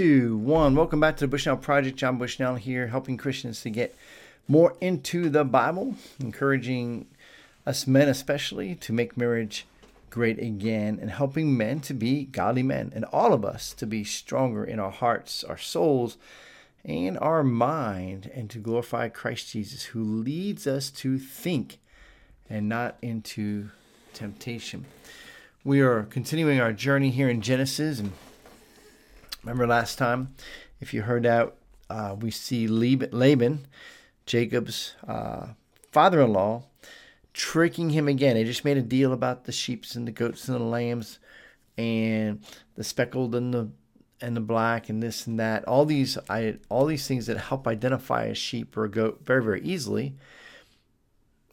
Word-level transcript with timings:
two, 0.00 0.38
one. 0.38 0.74
Welcome 0.74 0.98
back 0.98 1.18
to 1.18 1.24
the 1.24 1.28
Bushnell 1.28 1.58
Project. 1.58 1.98
John 1.98 2.16
Bushnell 2.16 2.54
here, 2.54 2.86
helping 2.86 3.18
Christians 3.18 3.60
to 3.60 3.68
get 3.68 3.94
more 4.48 4.74
into 4.80 5.28
the 5.28 5.44
Bible, 5.44 5.94
encouraging 6.18 7.06
us 7.66 7.86
men 7.86 8.08
especially 8.08 8.74
to 8.76 8.94
make 8.94 9.18
marriage 9.18 9.66
great 10.08 10.38
again, 10.38 10.98
and 11.02 11.10
helping 11.10 11.54
men 11.54 11.80
to 11.80 11.92
be 11.92 12.24
godly 12.24 12.62
men, 12.62 12.90
and 12.94 13.04
all 13.12 13.34
of 13.34 13.44
us 13.44 13.74
to 13.74 13.84
be 13.84 14.02
stronger 14.02 14.64
in 14.64 14.78
our 14.78 14.90
hearts, 14.90 15.44
our 15.44 15.58
souls, 15.58 16.16
and 16.82 17.18
our 17.18 17.42
mind, 17.42 18.30
and 18.34 18.48
to 18.48 18.58
glorify 18.58 19.10
Christ 19.10 19.52
Jesus, 19.52 19.82
who 19.82 20.02
leads 20.02 20.66
us 20.66 20.90
to 20.92 21.18
think 21.18 21.78
and 22.48 22.70
not 22.70 22.96
into 23.02 23.68
temptation. 24.14 24.86
We 25.62 25.82
are 25.82 26.04
continuing 26.04 26.58
our 26.58 26.72
journey 26.72 27.10
here 27.10 27.28
in 27.28 27.42
Genesis, 27.42 27.98
and 27.98 28.12
remember 29.42 29.66
last 29.66 29.98
time, 29.98 30.34
if 30.80 30.94
you 30.94 31.02
heard 31.02 31.24
that, 31.24 31.54
uh, 31.88 32.16
we 32.18 32.30
see 32.30 32.66
Laban, 32.68 33.66
Jacob's 34.26 34.94
uh, 35.06 35.48
father-in-law, 35.90 36.64
tricking 37.32 37.90
him 37.90 38.08
again. 38.08 38.34
They 38.34 38.44
just 38.44 38.64
made 38.64 38.76
a 38.76 38.82
deal 38.82 39.12
about 39.12 39.44
the 39.44 39.52
sheep 39.52 39.84
and 39.94 40.06
the 40.06 40.12
goats 40.12 40.48
and 40.48 40.60
the 40.60 40.64
lambs, 40.64 41.18
and 41.76 42.44
the 42.76 42.84
speckled 42.84 43.34
and 43.34 43.52
the 43.52 43.70
and 44.22 44.36
the 44.36 44.40
black 44.40 44.88
and 44.88 45.02
this 45.02 45.26
and 45.26 45.38
that. 45.40 45.64
All 45.64 45.84
these 45.84 46.18
I 46.28 46.58
all 46.68 46.86
these 46.86 47.06
things 47.06 47.26
that 47.26 47.38
help 47.38 47.66
identify 47.66 48.24
a 48.24 48.34
sheep 48.34 48.76
or 48.76 48.84
a 48.84 48.90
goat 48.90 49.20
very 49.24 49.42
very 49.42 49.62
easily. 49.62 50.14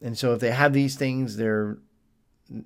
And 0.01 0.17
so 0.17 0.33
if 0.33 0.39
they 0.39 0.51
have 0.51 0.73
these 0.73 0.95
things, 0.95 1.37
they're 1.37 1.77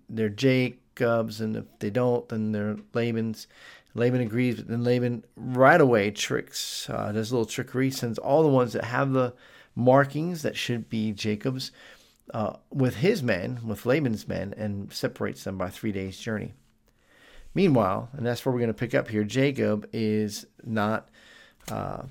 they're 0.09 0.30
Jacob's, 0.30 1.40
and 1.42 1.56
if 1.56 1.66
they 1.80 1.90
don't, 1.90 2.28
then 2.30 2.52
they're 2.52 2.78
Laban's. 2.94 3.48
Laban 3.94 4.22
agrees, 4.22 4.55
but 4.55 4.68
then 4.68 4.84
Laban 4.84 5.26
right 5.36 5.81
away 5.81 6.12
tricks, 6.12 6.90
uh, 6.90 7.12
does 7.12 7.31
a 7.31 7.36
little 7.36 7.45
trickery, 7.45 7.91
sends 7.91 8.17
all 8.17 8.41
the 8.44 8.50
ones 8.50 8.73
that 8.73 8.86
have 8.86 9.12
the 9.12 9.34
markings 9.75 10.42
that 10.44 10.56
should 10.56 10.89
be 10.89 11.11
Jacob's 11.11 11.72
uh, 12.34 12.53
with 12.72 12.97
his 12.97 13.22
men, 13.22 13.59
with 13.66 13.86
Laban's 13.86 14.28
men, 14.28 14.53
and 14.56 14.92
separates 14.94 15.44
them 15.44 15.58
by 15.58 15.69
three 15.69 15.92
days' 15.92 16.17
journey. 16.17 16.53
Meanwhile, 17.53 18.09
and 18.14 18.25
that's 18.25 18.45
where 18.45 18.53
we're 18.53 18.59
going 18.59 18.69
to 18.69 18.73
pick 18.73 18.95
up 18.95 19.09
here. 19.09 19.25
Jacob 19.25 19.89
is 19.92 20.45
not 20.64 21.09
uh, 21.69 22.03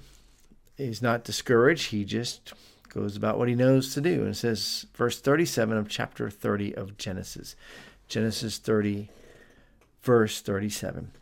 is 0.77 1.01
not 1.01 1.25
discouraged. 1.25 1.91
He 1.91 2.05
just 2.05 2.53
goes 2.89 3.17
about 3.17 3.39
what 3.39 3.49
he 3.49 3.55
knows 3.55 3.95
to 3.95 4.01
do. 4.01 4.21
And 4.21 4.31
it 4.31 4.37
says, 4.37 4.87
verse 4.95 5.21
37 5.21 5.77
of 5.77 5.89
chapter 5.89 6.29
30 6.29 6.75
of 6.75 6.97
Genesis. 6.97 7.57
Genesis 8.09 8.59
30, 8.59 9.09
verse 10.03 10.41
37. 10.41 11.13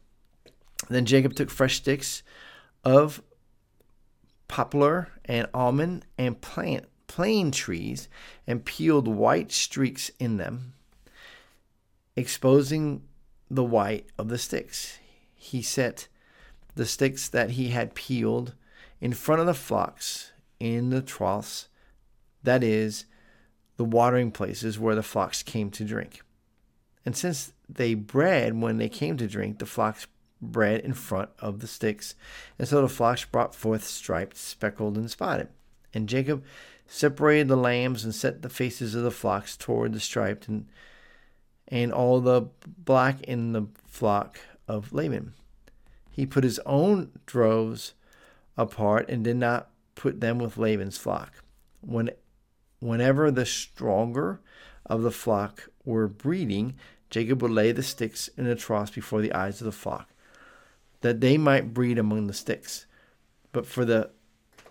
Then 0.89 1.05
Jacob 1.05 1.35
took 1.35 1.51
fresh 1.51 1.77
sticks 1.77 2.23
of 2.85 3.23
poplar 4.47 5.09
and 5.25 5.47
almond 5.53 6.07
and 6.17 6.41
plant 6.41 6.87
plane 7.07 7.51
trees 7.51 8.09
and 8.47 8.65
peeled 8.65 9.09
white 9.09 9.51
streaks 9.51 10.11
in 10.21 10.37
them, 10.37 10.75
exposing 12.15 13.03
the 13.51 13.65
white 13.65 14.07
of 14.19 14.29
the 14.29 14.39
sticks. 14.39 14.99
He 15.35 15.63
set 15.63 16.07
the 16.77 16.87
sticks 16.87 17.29
that 17.29 17.51
he 17.51 17.69
had 17.69 17.95
peeled 17.95 18.55
in 19.01 19.13
front 19.13 19.41
of 19.41 19.47
the 19.47 19.55
flocks 19.55 20.33
in 20.61 20.91
the 20.91 21.03
troughs, 21.03 21.69
that 22.43 22.63
is, 22.63 23.05
the 23.77 23.85
watering 23.85 24.31
places 24.31 24.79
where 24.79 24.95
the 24.95 25.03
flocks 25.03 25.43
came 25.43 25.71
to 25.71 25.85
drink. 25.85 26.21
And 27.05 27.17
since 27.17 27.53
they 27.69 27.95
bred 27.95 28.61
when 28.61 28.77
they 28.77 28.89
came 28.89 29.17
to 29.17 29.27
drink, 29.27 29.59
the 29.59 29.67
flocks 29.67 30.07
bred 30.41 30.81
in 30.81 30.93
front 30.93 31.31
of 31.41 31.61
the 31.61 31.67
sticks. 31.67 32.15
And 32.59 32.69
so 32.69 32.83
the 32.83 32.89
flocks 32.89 33.25
brought 33.25 33.55
forth 33.55 33.85
striped, 33.85 34.37
speckled, 34.37 34.97
and 34.97 35.11
spotted. 35.11 35.49
And 35.93 36.09
Jacob 36.09 36.45
separated 36.87 37.49
the 37.49 37.57
lambs 37.57 38.05
and 38.05 38.15
set 38.15 38.43
the 38.43 38.49
faces 38.49 38.95
of 38.95 39.03
the 39.03 39.11
flocks 39.11 39.57
toward 39.57 39.93
the 39.93 40.01
striped 40.01 40.49
and 40.49 40.67
and 41.71 41.93
all 41.93 42.21
the 42.21 42.49
black 42.67 43.21
in 43.23 43.53
the 43.53 43.67
flock 43.87 44.41
of 44.67 44.93
Laban. 44.93 45.35
He 46.11 46.25
put 46.25 46.43
his 46.43 46.59
own 46.65 47.11
droves 47.27 47.93
apart 48.57 49.09
and 49.09 49.23
did 49.23 49.37
not 49.37 49.71
put 49.95 50.21
them 50.21 50.39
with 50.39 50.57
Laban's 50.57 50.97
flock. 50.97 51.33
When 51.81 52.11
whenever 52.81 53.31
the 53.31 53.45
stronger 53.45 54.41
of 54.87 55.03
the 55.03 55.11
flock 55.11 55.69
were 55.85 56.09
breeding, 56.09 56.75
Jacob 57.11 57.43
would 57.43 57.51
lay 57.51 57.73
the 57.73 57.83
sticks 57.83 58.29
in 58.37 58.47
a 58.47 58.55
trough 58.55 58.95
before 58.95 59.21
the 59.21 59.33
eyes 59.33 59.61
of 59.61 59.65
the 59.65 59.73
flock, 59.73 60.09
that 61.01 61.21
they 61.21 61.39
might 61.39 61.75
breed 61.75 61.99
among 61.99 62.27
the 62.27 62.33
sticks. 62.33 62.87
But 63.53 63.67
for 63.67 63.85
the 63.85 64.11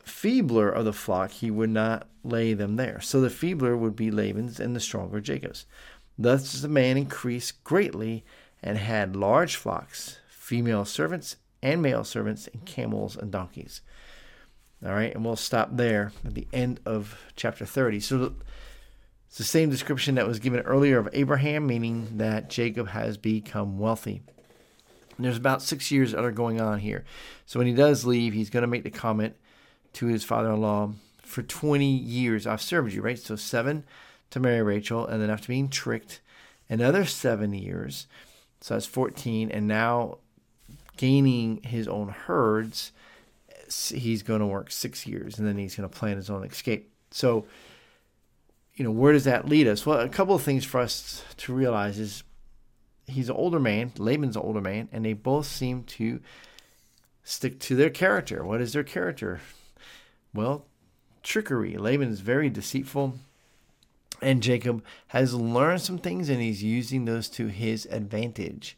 feebler 0.03 0.69
of 0.69 0.85
the 0.85 0.93
flock, 0.93 1.31
he 1.31 1.51
would 1.51 1.69
not 1.69 2.07
lay 2.23 2.53
them 2.53 2.75
there. 2.75 2.99
So 3.01 3.21
the 3.21 3.29
feebler 3.29 3.75
would 3.77 3.95
be 3.95 4.11
Laban's 4.11 4.59
and 4.59 4.75
the 4.75 4.79
stronger 4.79 5.21
Jacob's. 5.21 5.65
Thus 6.17 6.61
the 6.61 6.67
man 6.67 6.97
increased 6.97 7.63
greatly 7.63 8.25
and 8.61 8.77
had 8.77 9.15
large 9.15 9.55
flocks, 9.55 10.17
female 10.29 10.85
servants 10.85 11.37
and 11.61 11.81
male 11.81 12.03
servants, 12.03 12.47
and 12.47 12.65
camels 12.65 13.17
and 13.17 13.31
donkeys. 13.31 13.81
All 14.85 14.93
right, 14.93 15.13
and 15.13 15.25
we'll 15.25 15.35
stop 15.35 15.75
there 15.75 16.11
at 16.23 16.35
the 16.35 16.47
end 16.53 16.79
of 16.85 17.19
chapter 17.35 17.65
30. 17.65 17.99
So 17.99 18.35
it's 19.27 19.37
the 19.37 19.43
same 19.43 19.69
description 19.69 20.15
that 20.15 20.27
was 20.27 20.39
given 20.39 20.59
earlier 20.61 20.99
of 20.99 21.09
Abraham, 21.13 21.65
meaning 21.65 22.17
that 22.17 22.49
Jacob 22.49 22.89
has 22.89 23.17
become 23.17 23.79
wealthy. 23.79 24.21
And 25.17 25.25
there's 25.25 25.37
about 25.37 25.61
six 25.61 25.91
years 25.91 26.11
that 26.11 26.23
are 26.23 26.31
going 26.31 26.61
on 26.61 26.79
here. 26.79 27.03
So 27.45 27.59
when 27.59 27.67
he 27.67 27.73
does 27.73 28.05
leave, 28.05 28.33
he's 28.33 28.49
going 28.49 28.61
to 28.61 28.67
make 28.67 28.83
the 28.83 28.91
comment 28.91 29.35
to 29.93 30.05
his 30.05 30.23
father 30.23 30.51
in 30.51 30.61
law, 30.61 30.91
For 31.23 31.41
20 31.41 31.85
years 31.85 32.45
I've 32.45 32.61
served 32.61 32.93
you, 32.93 33.01
right? 33.01 33.17
So 33.17 33.35
seven 33.35 33.83
to 34.29 34.39
marry 34.39 34.61
Rachel, 34.61 35.05
and 35.07 35.21
then 35.21 35.29
after 35.29 35.47
being 35.47 35.69
tricked, 35.69 36.21
another 36.69 37.05
seven 37.05 37.53
years. 37.53 38.07
So 38.61 38.73
that's 38.73 38.85
14. 38.85 39.49
And 39.51 39.67
now 39.67 40.19
gaining 40.97 41.61
his 41.63 41.87
own 41.87 42.09
herds, 42.09 42.91
he's 43.67 44.23
going 44.23 44.39
to 44.39 44.45
work 44.45 44.71
six 44.71 45.05
years 45.05 45.37
and 45.37 45.47
then 45.47 45.57
he's 45.57 45.75
going 45.75 45.89
to 45.89 45.95
plan 45.95 46.17
his 46.17 46.29
own 46.29 46.43
escape. 46.43 46.91
So, 47.11 47.45
you 48.75 48.83
know, 48.83 48.91
where 48.91 49.13
does 49.13 49.23
that 49.25 49.47
lead 49.47 49.67
us? 49.67 49.85
Well, 49.85 49.99
a 49.99 50.09
couple 50.09 50.35
of 50.35 50.43
things 50.43 50.65
for 50.65 50.79
us 50.79 51.23
to 51.37 51.53
realize 51.53 51.99
is 51.99 52.23
he's 53.07 53.29
an 53.29 53.35
older 53.35 53.59
man, 53.59 53.93
Laban's 53.97 54.35
an 54.35 54.43
older 54.43 54.61
man, 54.61 54.89
and 54.91 55.03
they 55.03 55.13
both 55.13 55.45
seem 55.45 55.83
to 55.83 56.19
stick 57.23 57.59
to 57.59 57.75
their 57.75 57.89
character. 57.89 58.43
What 58.43 58.61
is 58.61 58.73
their 58.73 58.83
character? 58.83 59.41
Well, 60.33 60.65
trickery. 61.23 61.77
Laban 61.77 62.09
is 62.09 62.19
very 62.19 62.49
deceitful. 62.49 63.15
And 64.21 64.41
Jacob 64.41 64.83
has 65.07 65.33
learned 65.33 65.81
some 65.81 65.99
things 65.99 66.27
and 66.27 66.41
he's 66.41 66.63
using 66.63 67.05
those 67.05 67.29
to 67.29 67.47
his 67.47 67.85
advantage. 67.85 68.75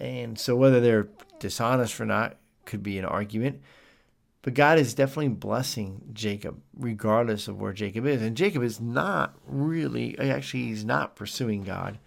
And 0.00 0.38
so, 0.38 0.56
whether 0.56 0.80
they're 0.80 1.08
dishonest 1.38 2.00
or 2.00 2.06
not 2.06 2.36
could 2.64 2.82
be 2.82 2.98
an 2.98 3.04
argument. 3.04 3.60
But 4.42 4.54
God 4.54 4.78
is 4.78 4.94
definitely 4.94 5.28
blessing 5.28 6.00
Jacob, 6.14 6.60
regardless 6.74 7.46
of 7.46 7.60
where 7.60 7.74
Jacob 7.74 8.06
is. 8.06 8.22
And 8.22 8.36
Jacob 8.36 8.62
is 8.62 8.80
not 8.80 9.34
really, 9.46 10.18
actually, 10.18 10.64
he's 10.64 10.84
not 10.84 11.14
pursuing 11.14 11.62
God. 11.62 11.98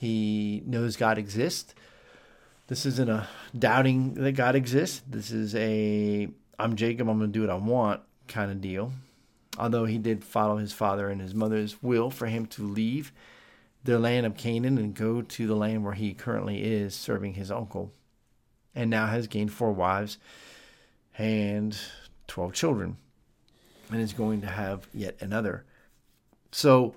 He 0.00 0.62
knows 0.64 0.96
God 0.96 1.18
exists. 1.18 1.74
This 2.68 2.86
isn't 2.86 3.10
a 3.10 3.28
doubting 3.56 4.14
that 4.14 4.32
God 4.32 4.54
exists. 4.54 5.02
This 5.06 5.30
is 5.30 5.54
a 5.54 6.26
I'm 6.58 6.74
Jacob, 6.74 7.10
I'm 7.10 7.18
going 7.18 7.30
to 7.30 7.38
do 7.38 7.42
what 7.42 7.50
I 7.50 7.56
want 7.56 8.00
kind 8.26 8.50
of 8.50 8.62
deal. 8.62 8.92
Although 9.58 9.84
he 9.84 9.98
did 9.98 10.24
follow 10.24 10.56
his 10.56 10.72
father 10.72 11.10
and 11.10 11.20
his 11.20 11.34
mother's 11.34 11.82
will 11.82 12.08
for 12.08 12.28
him 12.28 12.46
to 12.46 12.62
leave 12.62 13.12
the 13.84 13.98
land 13.98 14.24
of 14.24 14.38
Canaan 14.38 14.78
and 14.78 14.94
go 14.94 15.20
to 15.20 15.46
the 15.46 15.54
land 15.54 15.84
where 15.84 15.92
he 15.92 16.14
currently 16.14 16.62
is 16.62 16.94
serving 16.94 17.34
his 17.34 17.50
uncle, 17.50 17.92
and 18.74 18.88
now 18.88 19.06
has 19.06 19.26
gained 19.26 19.52
four 19.52 19.72
wives 19.72 20.16
and 21.18 21.76
12 22.26 22.54
children, 22.54 22.96
and 23.90 24.00
is 24.00 24.14
going 24.14 24.40
to 24.40 24.46
have 24.46 24.88
yet 24.94 25.16
another. 25.20 25.66
So, 26.52 26.94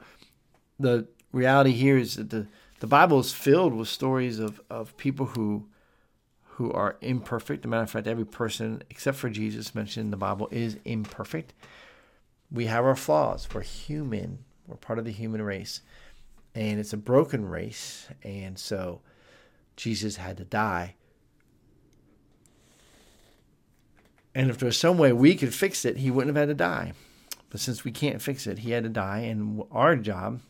the 0.80 1.08
reality 1.34 1.72
here 1.72 1.98
is 1.98 2.16
that 2.16 2.30
the, 2.30 2.48
the 2.84 2.88
Bible 2.88 3.22
is 3.22 3.32
filled 3.32 3.74
with 3.74 3.88
stories 3.88 4.40
of, 4.40 4.60
of 4.70 4.98
people 4.98 5.28
who 5.28 5.70
who 6.56 6.70
are 6.74 6.98
imperfect. 7.00 7.64
As 7.64 7.66
a 7.66 7.70
matter 7.70 7.84
of 7.84 7.90
fact, 7.90 8.08
every 8.08 8.26
person 8.26 8.84
except 8.90 9.16
for 9.16 9.30
Jesus 9.30 9.74
mentioned 9.74 10.08
in 10.08 10.12
the 10.12 10.18
Bible 10.18 10.50
is 10.52 10.78
imperfect. 10.84 11.54
We 12.52 12.66
have 12.66 12.84
our 12.84 12.98
flaws. 12.98 13.48
We're 13.54 13.62
human. 13.62 14.40
We're 14.68 14.76
part 14.76 15.00
of 15.00 15.06
the 15.06 15.14
human 15.14 15.42
race. 15.42 15.80
And 16.56 16.78
it's 16.78 16.92
a 16.92 16.98
broken 16.98 17.48
race. 17.48 18.10
And 18.22 18.60
so 18.60 19.00
Jesus 19.78 20.18
had 20.18 20.36
to 20.36 20.44
die. 20.44 20.96
And 24.36 24.50
if 24.50 24.58
there 24.58 24.68
was 24.68 24.78
some 24.78 24.98
way 24.98 25.14
we 25.14 25.36
could 25.36 25.54
fix 25.54 25.86
it, 25.86 25.96
he 25.96 26.12
wouldn't 26.12 26.36
have 26.36 26.50
had 26.50 26.52
to 26.52 26.62
die. 26.62 26.92
But 27.50 27.62
since 27.62 27.86
we 27.86 27.94
can't 27.94 28.22
fix 28.22 28.46
it, 28.46 28.60
he 28.60 28.72
had 28.72 28.84
to 28.84 28.90
die. 28.90 29.20
And 29.20 29.64
our 29.72 29.96
job, 29.96 30.42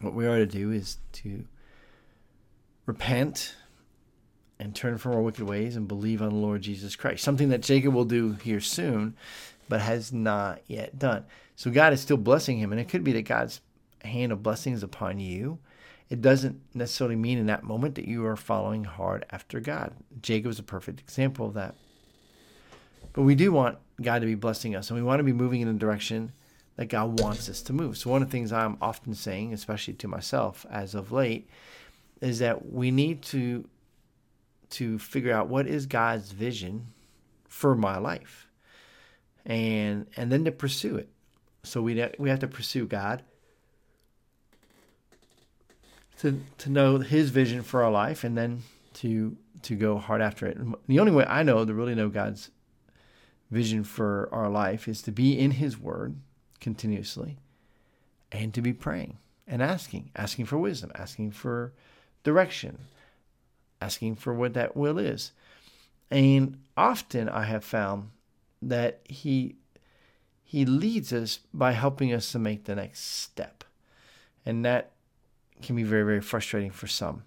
what 0.00 0.14
we 0.14 0.26
are 0.26 0.38
to 0.38 0.46
do, 0.46 0.70
is 0.70 0.98
to 1.12 1.44
repent 2.86 3.54
and 4.58 4.74
turn 4.74 4.96
from 4.98 5.12
our 5.12 5.20
wicked 5.20 5.44
ways 5.44 5.76
and 5.76 5.88
believe 5.88 6.22
on 6.22 6.30
the 6.30 6.34
Lord 6.36 6.62
Jesus 6.62 6.96
Christ. 6.96 7.22
Something 7.22 7.50
that 7.50 7.62
Jacob 7.62 7.94
will 7.94 8.04
do 8.04 8.32
here 8.42 8.60
soon, 8.60 9.16
but 9.68 9.80
has 9.80 10.12
not 10.12 10.60
yet 10.66 10.98
done. 10.98 11.24
So 11.56 11.70
God 11.70 11.92
is 11.92 12.00
still 12.00 12.16
blessing 12.16 12.58
him, 12.58 12.72
and 12.72 12.80
it 12.80 12.88
could 12.88 13.04
be 13.04 13.12
that 13.12 13.22
God's 13.22 13.60
hand 14.02 14.32
of 14.32 14.42
blessings 14.42 14.82
upon 14.82 15.18
you. 15.18 15.58
It 16.08 16.22
doesn't 16.22 16.60
necessarily 16.72 17.16
mean 17.16 17.38
in 17.38 17.46
that 17.46 17.64
moment 17.64 17.96
that 17.96 18.06
you 18.06 18.24
are 18.26 18.36
following 18.36 18.84
hard 18.84 19.26
after 19.30 19.58
God. 19.58 19.92
Jacob 20.22 20.52
is 20.52 20.58
a 20.58 20.62
perfect 20.62 21.00
example 21.00 21.46
of 21.46 21.54
that. 21.54 21.74
But 23.12 23.22
we 23.22 23.34
do 23.34 23.50
want 23.50 23.78
God 24.00 24.20
to 24.20 24.26
be 24.26 24.34
blessing 24.34 24.76
us, 24.76 24.88
and 24.88 24.98
we 24.98 25.02
want 25.02 25.18
to 25.18 25.24
be 25.24 25.32
moving 25.32 25.62
in 25.62 25.68
the 25.68 25.74
direction 25.74 26.32
that 26.76 26.86
God 26.86 27.20
wants 27.20 27.48
us 27.48 27.62
to 27.62 27.72
move. 27.72 27.96
So, 27.96 28.10
one 28.10 28.22
of 28.22 28.28
the 28.28 28.32
things 28.32 28.52
I'm 28.52 28.76
often 28.80 29.14
saying, 29.14 29.52
especially 29.52 29.94
to 29.94 30.08
myself 30.08 30.66
as 30.70 30.94
of 30.94 31.10
late, 31.10 31.48
is 32.20 32.38
that 32.38 32.70
we 32.70 32.90
need 32.90 33.22
to 33.22 33.68
to 34.68 34.98
figure 34.98 35.32
out 35.32 35.48
what 35.48 35.66
is 35.66 35.86
God's 35.86 36.32
vision 36.32 36.88
for 37.48 37.74
my 37.74 37.98
life, 37.98 38.48
and 39.44 40.06
and 40.16 40.30
then 40.30 40.44
to 40.44 40.52
pursue 40.52 40.96
it. 40.96 41.08
So 41.62 41.82
we 41.82 42.06
we 42.18 42.28
have 42.28 42.40
to 42.40 42.48
pursue 42.48 42.86
God 42.86 43.22
to 46.18 46.42
to 46.58 46.70
know 46.70 46.98
His 46.98 47.30
vision 47.30 47.62
for 47.62 47.82
our 47.82 47.90
life, 47.90 48.22
and 48.22 48.36
then 48.36 48.62
to 48.94 49.36
to 49.62 49.74
go 49.74 49.96
hard 49.96 50.20
after 50.20 50.46
it. 50.46 50.58
And 50.58 50.74
the 50.86 51.00
only 51.00 51.12
way 51.12 51.24
I 51.26 51.42
know 51.42 51.64
to 51.64 51.74
really 51.74 51.94
know 51.94 52.10
God's 52.10 52.50
vision 53.50 53.82
for 53.84 54.28
our 54.30 54.50
life 54.50 54.88
is 54.88 55.00
to 55.02 55.12
be 55.12 55.38
in 55.38 55.52
His 55.52 55.78
Word 55.78 56.16
continuously, 56.66 57.36
and 58.32 58.52
to 58.52 58.60
be 58.60 58.72
praying 58.72 59.18
and 59.46 59.62
asking, 59.62 60.10
asking 60.16 60.44
for 60.46 60.58
wisdom, 60.58 60.90
asking 60.96 61.30
for 61.30 61.72
direction, 62.24 62.76
asking 63.80 64.16
for 64.16 64.34
what 64.34 64.52
that 64.54 64.76
will 64.76 64.98
is. 64.98 65.30
And 66.10 66.58
often 66.76 67.28
I 67.28 67.44
have 67.44 67.62
found 67.62 68.10
that 68.60 68.98
he 69.04 69.54
he 70.42 70.64
leads 70.64 71.12
us 71.12 71.38
by 71.54 71.70
helping 71.70 72.12
us 72.12 72.32
to 72.32 72.40
make 72.40 72.64
the 72.64 72.74
next 72.74 73.02
step. 73.22 73.62
And 74.44 74.64
that 74.64 74.90
can 75.62 75.76
be 75.76 75.84
very, 75.84 76.02
very 76.02 76.20
frustrating 76.20 76.72
for 76.72 76.88
some. 76.88 77.22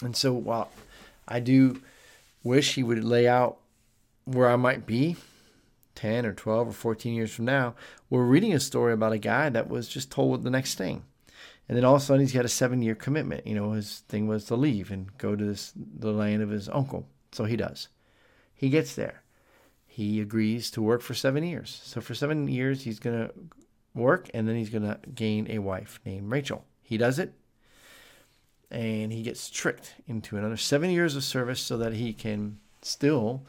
And 0.00 0.14
so 0.14 0.32
while 0.32 0.70
I 1.26 1.40
do 1.40 1.82
wish 2.44 2.76
he 2.76 2.84
would 2.84 3.02
lay 3.02 3.26
out 3.26 3.56
where 4.26 4.48
I 4.48 4.54
might 4.54 4.86
be 4.86 5.16
10 5.96 6.24
or 6.24 6.32
12 6.32 6.68
or 6.68 6.72
14 6.72 7.14
years 7.14 7.32
from 7.32 7.44
now, 7.46 7.74
we're 8.08 8.24
reading 8.24 8.54
a 8.54 8.60
story 8.60 8.92
about 8.92 9.12
a 9.12 9.18
guy 9.18 9.48
that 9.48 9.68
was 9.68 9.88
just 9.88 10.10
told 10.10 10.42
the 10.42 10.50
next 10.50 10.76
thing. 10.76 11.04
And 11.68 11.76
then 11.76 11.84
all 11.84 11.96
of 11.96 12.02
a 12.02 12.04
sudden 12.04 12.22
he's 12.22 12.32
got 12.32 12.44
a 12.44 12.48
seven 12.48 12.82
year 12.82 12.94
commitment. 12.94 13.46
You 13.46 13.56
know, 13.56 13.72
his 13.72 14.00
thing 14.08 14.28
was 14.28 14.44
to 14.44 14.56
leave 14.56 14.90
and 14.90 15.16
go 15.18 15.34
to 15.34 15.44
this, 15.44 15.72
the 15.74 16.12
land 16.12 16.42
of 16.42 16.50
his 16.50 16.68
uncle. 16.68 17.08
So 17.32 17.44
he 17.44 17.56
does. 17.56 17.88
He 18.54 18.68
gets 18.68 18.94
there. 18.94 19.22
He 19.86 20.20
agrees 20.20 20.70
to 20.72 20.82
work 20.82 21.02
for 21.02 21.14
seven 21.14 21.42
years. 21.42 21.80
So 21.84 22.00
for 22.00 22.14
seven 22.14 22.46
years, 22.46 22.82
he's 22.82 23.00
going 23.00 23.18
to 23.18 23.34
work 23.94 24.30
and 24.32 24.46
then 24.46 24.56
he's 24.56 24.70
going 24.70 24.84
to 24.84 25.00
gain 25.14 25.50
a 25.50 25.58
wife 25.58 26.00
named 26.04 26.30
Rachel. 26.30 26.64
He 26.82 26.96
does 26.96 27.18
it 27.18 27.32
and 28.70 29.12
he 29.12 29.22
gets 29.22 29.50
tricked 29.50 29.94
into 30.06 30.36
another 30.36 30.56
seven 30.56 30.90
years 30.90 31.16
of 31.16 31.24
service 31.24 31.60
so 31.60 31.76
that 31.78 31.94
he 31.94 32.12
can 32.12 32.58
still, 32.82 33.44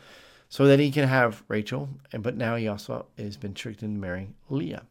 so 0.49 0.65
that 0.65 0.79
he 0.79 0.91
can 0.91 1.07
have 1.07 1.43
Rachel. 1.47 1.89
And 2.11 2.23
but 2.23 2.35
now 2.35 2.55
he 2.55 2.67
also 2.67 3.05
has 3.17 3.37
been 3.37 3.53
tricked 3.53 3.83
into 3.83 3.99
marrying 3.99 4.35
Leah. 4.49 4.83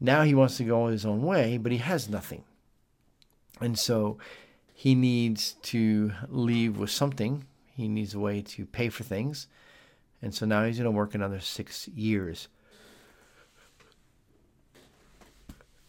Now 0.00 0.22
he 0.22 0.34
wants 0.34 0.56
to 0.58 0.64
go 0.64 0.88
his 0.88 1.06
own 1.06 1.22
way, 1.22 1.58
but 1.58 1.72
he 1.72 1.78
has 1.78 2.08
nothing. 2.08 2.44
And 3.60 3.78
so 3.78 4.18
he 4.74 4.94
needs 4.94 5.54
to 5.62 6.12
leave 6.28 6.76
with 6.76 6.90
something. 6.90 7.46
He 7.74 7.88
needs 7.88 8.14
a 8.14 8.18
way 8.18 8.42
to 8.42 8.66
pay 8.66 8.90
for 8.90 9.04
things. 9.04 9.46
And 10.20 10.34
so 10.34 10.44
now 10.44 10.64
he's 10.64 10.78
going 10.78 10.84
to 10.84 10.90
work 10.90 11.14
another 11.14 11.40
six 11.40 11.88
years. 11.88 12.48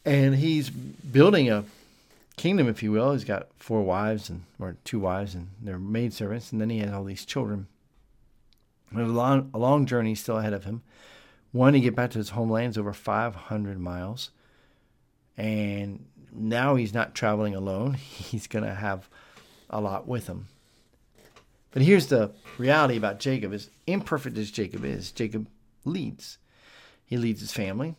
And 0.06 0.36
he's 0.36 0.70
building 0.70 1.50
a 1.50 1.66
kingdom, 2.38 2.70
if 2.70 2.82
you 2.82 2.94
will. 2.94 3.12
He's 3.12 3.26
got 3.26 3.48
four 3.58 3.84
wives 3.84 4.30
and 4.30 4.44
or 4.58 4.78
two 4.86 5.00
wives 5.00 5.36
and 5.36 5.50
their 5.62 5.78
maidservants, 5.78 6.54
and 6.54 6.62
then 6.62 6.70
he 6.70 6.80
has 6.80 6.94
all 6.94 7.04
these 7.04 7.26
children. 7.26 7.68
A 8.96 9.00
long, 9.00 9.50
a 9.54 9.58
long 9.58 9.86
journey 9.86 10.16
still 10.16 10.38
ahead 10.38 10.54
of 10.54 10.64
him. 10.64 10.82
One 11.52 11.74
to 11.74 11.80
get 11.80 11.96
back 11.96 12.12
to 12.12 12.18
his 12.18 12.30
homeland 12.30 12.72
is 12.72 12.78
over 12.78 12.94
500 12.94 13.80
miles. 13.80 14.32
And 15.38 16.06
now 16.32 16.76
he's 16.76 16.94
not 16.94 17.16
traveling 17.16 17.56
alone. 17.56 17.94
He's 17.94 18.48
going 18.48 18.66
to 18.66 18.74
have 18.74 19.10
a 19.70 19.80
lot 19.80 20.08
with 20.08 20.28
him. 20.28 20.48
But 21.72 21.82
here's 21.82 22.08
the 22.08 22.32
reality 22.58 22.98
about 22.98 23.20
Jacob 23.20 23.54
as 23.54 23.70
imperfect 23.86 24.38
as 24.38 24.52
Jacob 24.52 24.84
is, 24.84 25.12
Jacob 25.12 25.48
leads. 25.86 26.38
He 27.06 27.18
leads 27.18 27.42
his 27.42 27.52
family. 27.52 27.96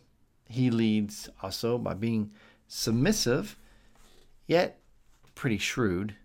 He 0.49 0.69
leads 0.69 1.29
also 1.41 1.77
by 1.77 1.93
being 1.93 2.31
submissive, 2.67 3.55
yet 4.47 4.79
pretty 5.35 5.57
shrewd, 5.57 6.15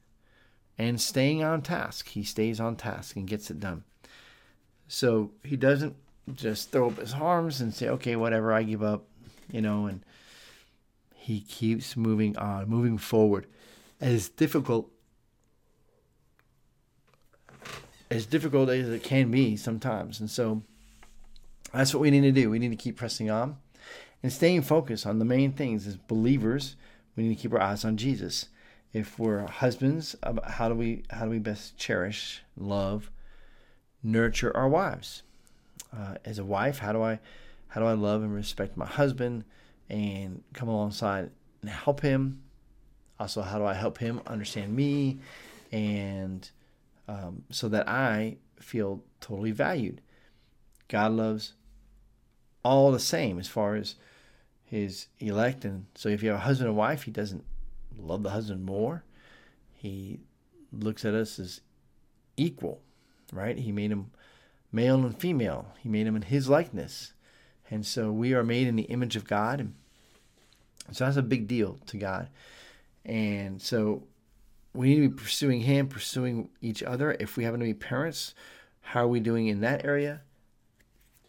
and 0.78 1.00
staying 1.00 1.44
on 1.44 1.62
task. 1.62 2.08
He 2.08 2.25
stays 2.25 2.58
on 2.58 2.76
task 2.76 3.17
and 3.17 3.28
gets 3.28 3.50
it 3.50 3.60
done. 3.60 3.84
So 4.94 5.32
he 5.43 5.56
doesn't 5.56 5.96
just 6.37 6.70
throw 6.70 6.87
up 6.87 6.99
his 6.99 7.14
arms 7.14 7.61
and 7.61 7.75
say, 7.75 7.88
okay, 7.88 8.14
whatever, 8.14 8.52
I 8.52 8.62
give 8.62 8.81
up, 8.81 9.06
you 9.50 9.61
know, 9.61 9.87
and 9.87 10.05
he 11.17 11.41
keeps 11.41 11.96
moving 11.96 12.38
on, 12.38 12.69
moving 12.69 12.96
forward. 12.96 13.46
As 14.00 14.29
difficult 14.29 14.88
as 18.08 18.25
difficult 18.25 18.69
as 18.69 18.88
it 18.88 19.02
can 19.02 19.32
be 19.32 19.56
sometimes. 19.56 20.20
And 20.20 20.31
so 20.31 20.62
that's 21.73 21.93
what 21.93 22.00
we 22.00 22.12
need 22.12 22.20
to 22.20 22.31
do. 22.31 22.49
We 22.49 22.61
need 22.61 22.70
to 22.70 22.76
keep 22.76 22.96
pressing 22.96 23.29
on 23.29 23.56
and 24.23 24.32
staying 24.32 24.62
focused 24.62 25.06
on 25.06 25.19
the 25.19 25.25
main 25.25 25.55
things 25.55 25.88
as 25.88 25.96
believers. 25.96 26.76
We 27.17 27.25
need 27.25 27.35
to 27.35 27.43
keep 27.43 27.52
our 27.52 27.61
eyes 27.61 27.85
on 27.85 27.96
Jesus. 27.96 28.46
If 28.93 29.19
we're 29.19 29.44
husbands, 29.49 30.14
how 30.46 30.69
do 30.69 30.76
we 30.76 31.02
how 31.11 31.25
do 31.25 31.31
we 31.32 31.41
best 31.41 31.76
cherish, 31.76 32.44
love, 32.56 33.11
nurture 34.04 34.56
our 34.56 34.68
wives? 34.68 35.22
uh, 35.96 36.14
as 36.24 36.38
a 36.38 36.44
wife, 36.44 36.78
how 36.78 36.92
do 36.92 37.02
I 37.02 37.20
how 37.68 37.80
do 37.80 37.86
I 37.86 37.92
love 37.92 38.22
and 38.22 38.32
respect 38.32 38.76
my 38.76 38.86
husband 38.86 39.44
and 39.88 40.42
come 40.52 40.68
alongside 40.68 41.30
and 41.60 41.70
help 41.70 42.00
him? 42.00 42.42
Also, 43.18 43.42
how 43.42 43.58
do 43.58 43.64
I 43.64 43.74
help 43.74 43.98
him 43.98 44.20
understand 44.26 44.74
me 44.74 45.18
and 45.72 46.48
um, 47.08 47.44
so 47.50 47.68
that 47.68 47.88
I 47.88 48.36
feel 48.60 49.02
totally 49.20 49.50
valued? 49.50 50.00
God 50.88 51.12
loves 51.12 51.55
all 52.64 52.93
the 52.93 53.00
same 53.00 53.38
as 53.38 53.48
far 53.48 53.74
as 53.74 53.96
his 54.64 55.08
elect. 55.19 55.64
And 55.64 55.86
so 55.94 56.08
if 56.08 56.22
you 56.22 56.31
have 56.31 56.38
a 56.38 56.43
husband 56.43 56.69
and 56.69 56.76
wife, 56.76 57.02
he 57.02 57.10
doesn't 57.10 57.44
love 57.98 58.22
the 58.22 58.31
husband 58.31 58.64
more. 58.64 59.05
He 59.72 60.20
looks 60.72 61.05
at 61.05 61.14
us 61.14 61.38
as 61.38 61.60
equal, 62.36 62.82
right? 63.34 63.58
He 63.58 63.72
made 63.72 63.91
him 63.91 64.10
male 64.72 64.96
and 64.96 65.17
female. 65.17 65.74
He 65.81 65.88
made 65.88 66.06
them 66.06 66.17
in 66.17 66.22
his 66.22 66.48
likeness. 66.48 67.12
And 67.70 67.84
so 67.84 68.12
we 68.12 68.34
are 68.34 68.44
made 68.44 68.67
in 68.67 68.76
the 68.76 68.82
image 68.84 69.17
of 69.17 69.26
God. 69.26 69.60
And 69.60 69.74
so 70.93 71.05
that's 71.05 71.17
a 71.17 71.22
big 71.22 71.46
deal 71.46 71.79
to 71.86 71.96
God. 71.96 72.29
And 73.05 73.60
so 73.60 74.05
we 74.74 74.88
need 74.88 75.03
to 75.03 75.08
be 75.08 75.22
pursuing 75.22 75.60
him, 75.60 75.88
pursuing 75.88 76.50
each 76.60 76.82
other. 76.82 77.17
If 77.19 77.36
we 77.36 77.44
happen 77.44 77.60
to 77.60 77.67
be 77.67 77.74
parents, 77.74 78.34
how 78.81 79.05
are 79.05 79.08
we 79.08 79.20
doing 79.20 79.46
in 79.46 79.60
that 79.60 79.84
area? 79.84 80.22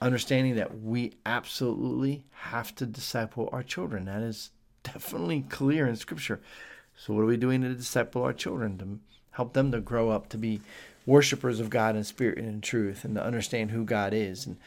Understanding 0.01 0.55
that 0.55 0.81
we 0.81 1.13
absolutely 1.25 2.25
have 2.31 2.75
to 2.75 2.85
disciple 2.85 3.50
our 3.51 3.63
children. 3.63 4.05
That 4.05 4.21
is 4.21 4.51
definitely 4.83 5.45
clear 5.50 5.88
in 5.88 5.95
Scripture. 5.95 6.41
So, 6.97 7.13
what 7.13 7.21
are 7.21 7.27
we 7.27 7.38
doing 7.38 7.62
to 7.62 7.74
disciple 7.74 8.24
our 8.24 8.33
children 8.33 8.77
to 8.79 9.00
help 9.31 9.53
them 9.53 9.71
to 9.71 9.79
grow 9.79 10.09
up 10.09 10.29
to 10.29 10.38
be 10.38 10.62
worshipers 11.05 11.59
of 11.59 11.69
God 11.69 11.95
in 11.95 12.03
spirit 12.03 12.38
and 12.38 12.47
in 12.47 12.62
truth, 12.62 13.05
and 13.05 13.15
to 13.15 13.24
understand 13.24 13.71
who 13.71 13.83
God 13.83 14.13
is 14.13 14.45
and 14.45 14.57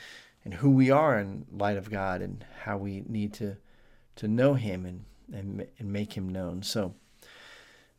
and 0.44 0.54
who 0.54 0.70
we 0.70 0.90
are 0.90 1.18
in 1.18 1.44
light 1.52 1.76
of 1.76 1.90
God, 1.90 2.22
and 2.22 2.44
how 2.62 2.78
we 2.78 3.02
need 3.06 3.34
to 3.34 3.56
to 4.16 4.28
know 4.28 4.54
Him 4.54 4.86
and 4.86 5.04
and, 5.32 5.66
and 5.78 5.92
make 5.92 6.16
Him 6.16 6.28
known. 6.28 6.62
So, 6.62 6.94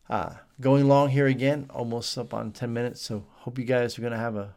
uh, 0.10 0.36
going 0.60 0.88
long 0.88 1.10
here 1.10 1.28
again, 1.28 1.70
almost 1.70 2.18
up 2.18 2.34
on 2.34 2.52
ten 2.52 2.74
minutes. 2.74 3.02
So, 3.02 3.26
hope 3.38 3.60
you 3.60 3.66
guys 3.66 3.98
are 3.98 4.02
going 4.02 4.14
to 4.14 4.20
have 4.20 4.36
a 4.36 4.56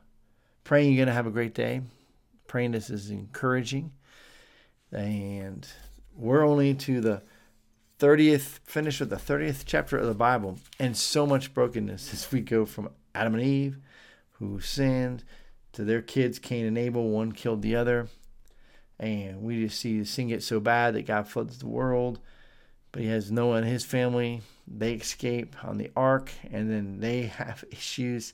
praying. 0.64 0.92
You're 0.92 1.04
going 1.04 1.08
to 1.08 1.14
have 1.14 1.26
a 1.26 1.30
great 1.30 1.54
day. 1.54 1.82
Praying 2.46 2.72
this 2.72 2.90
is 2.90 3.10
encouraging, 3.10 3.92
and 4.92 5.66
we're 6.14 6.46
only 6.46 6.74
to 6.74 7.00
the 7.00 7.22
30th, 7.98 8.58
finish 8.64 9.00
with 9.00 9.10
the 9.10 9.16
30th 9.16 9.62
chapter 9.64 9.96
of 9.96 10.06
the 10.06 10.14
Bible, 10.14 10.58
and 10.78 10.96
so 10.96 11.24
much 11.24 11.54
brokenness 11.54 12.12
as 12.12 12.32
we 12.32 12.40
go 12.40 12.66
from 12.66 12.90
Adam 13.14 13.34
and 13.34 13.42
Eve, 13.42 13.78
who 14.32 14.60
sinned, 14.60 15.24
to 15.72 15.84
their 15.84 16.02
kids, 16.02 16.38
Cain 16.38 16.66
and 16.66 16.78
Abel. 16.78 17.08
One 17.08 17.32
killed 17.32 17.62
the 17.62 17.76
other. 17.76 18.08
And 19.00 19.42
we 19.42 19.64
just 19.64 19.80
see 19.80 19.98
the 19.98 20.06
sin 20.06 20.28
get 20.28 20.42
so 20.42 20.60
bad 20.60 20.94
that 20.94 21.06
God 21.06 21.26
floods 21.26 21.58
the 21.58 21.66
world 21.66 22.20
But 22.92 23.02
he 23.02 23.08
has 23.08 23.32
Noah 23.32 23.56
and 23.56 23.66
his 23.66 23.84
family. 23.84 24.42
They 24.68 24.92
escape 24.92 25.56
on 25.64 25.78
the 25.78 25.90
ark, 25.96 26.30
and 26.50 26.70
then 26.70 27.00
they 27.00 27.22
have 27.38 27.64
issues, 27.70 28.32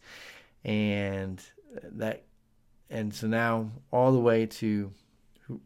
and 0.64 1.42
that, 1.82 2.24
and 2.90 3.14
so 3.14 3.26
now 3.28 3.70
all 3.90 4.12
the 4.12 4.18
way 4.18 4.46
to 4.46 4.92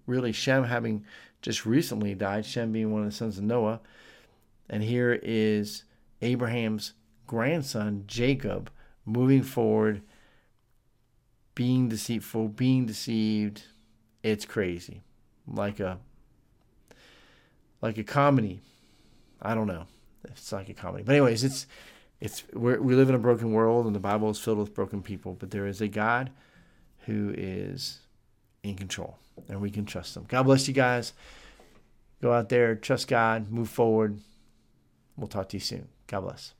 really 0.06 0.32
Shem 0.32 0.64
having 0.64 1.04
just 1.40 1.66
recently 1.66 2.14
died. 2.14 2.46
Shem 2.46 2.70
being 2.70 2.92
one 2.92 3.02
of 3.02 3.08
the 3.08 3.16
sons 3.16 3.38
of 3.38 3.44
Noah, 3.44 3.80
and 4.68 4.82
here 4.82 5.18
is 5.22 5.84
Abraham's 6.20 6.92
grandson 7.26 8.04
Jacob 8.06 8.70
moving 9.04 9.42
forward, 9.42 10.02
being 11.54 11.88
deceitful, 11.88 12.48
being 12.48 12.86
deceived. 12.86 13.64
It's 14.22 14.44
crazy, 14.44 15.02
like 15.46 15.80
a 15.80 15.98
like 17.80 17.98
a 17.98 18.04
comedy. 18.04 18.60
I 19.40 19.54
don't 19.54 19.66
know. 19.66 19.86
It's 20.24 20.52
like 20.52 20.68
a 20.68 20.74
comedy, 20.74 21.02
but 21.02 21.12
anyways, 21.12 21.42
it's 21.42 21.66
it's 22.20 22.44
we 22.52 22.78
we 22.78 22.94
live 22.94 23.08
in 23.08 23.14
a 23.14 23.18
broken 23.18 23.52
world, 23.52 23.86
and 23.86 23.94
the 23.94 24.00
Bible 24.00 24.30
is 24.30 24.38
filled 24.38 24.58
with 24.58 24.74
broken 24.74 25.02
people. 25.02 25.34
But 25.38 25.50
there 25.50 25.66
is 25.66 25.80
a 25.80 25.88
God 25.88 26.30
who 27.06 27.34
is 27.36 27.98
in 28.62 28.76
control, 28.76 29.18
and 29.48 29.60
we 29.60 29.70
can 29.70 29.84
trust 29.84 30.16
Him. 30.16 30.24
God 30.28 30.44
bless 30.44 30.68
you 30.68 30.74
guys. 30.74 31.12
Go 32.22 32.32
out 32.32 32.48
there, 32.48 32.76
trust 32.76 33.08
God, 33.08 33.50
move 33.50 33.68
forward. 33.68 34.20
We'll 35.16 35.26
talk 35.26 35.48
to 35.48 35.56
you 35.56 35.60
soon. 35.60 35.88
God 36.06 36.20
bless. 36.20 36.54